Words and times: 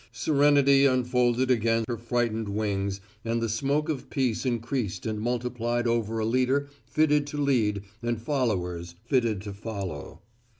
Serenity 0.13 0.83
unfolded 0.87 1.51
again 1.51 1.85
her 1.87 1.95
frightened 1.95 2.49
wings 2.49 3.01
and 3.23 3.39
the 3.39 3.47
smoke 3.47 3.87
of 3.87 4.09
peace 4.09 4.47
increased 4.47 5.05
and 5.05 5.21
multiplied 5.21 5.85
over 5.85 6.17
a 6.17 6.25
leader 6.25 6.67
fitted 6.87 7.27
to 7.27 7.37
lead 7.37 7.83
and 8.01 8.19
followers 8.19 8.95
fitted 9.05 9.41
to 9.43 9.53
follow. 9.53 10.23